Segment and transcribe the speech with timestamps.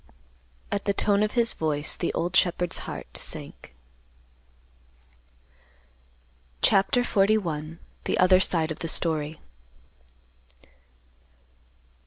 [0.71, 3.75] At the tone of his voice, the old shepherd's heart sank.
[6.63, 7.77] CHAPTER XLI.
[8.05, 9.39] THE OTHER SIDE OF THE STORY.